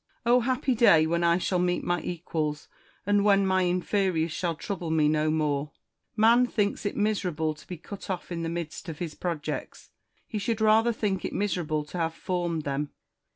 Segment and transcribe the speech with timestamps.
[0.25, 2.67] Oh happy day, when I shall meet my equals,
[3.05, 5.73] and when my inferiors shall trouble me no more!
[6.15, 9.91] Man thinks it miserable to be cut oflf in the midst of his projects:
[10.27, 12.89] he should rather think it miserable to have formed them.